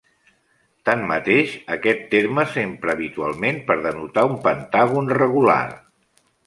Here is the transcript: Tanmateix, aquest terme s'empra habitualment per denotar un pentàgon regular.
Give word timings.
Tanmateix, 0.89 1.51
aquest 1.75 2.01
terme 2.15 2.47
s'empra 2.55 2.97
habitualment 2.99 3.63
per 3.69 3.79
denotar 3.87 4.29
un 4.35 4.43
pentàgon 4.49 5.17
regular. 5.25 5.65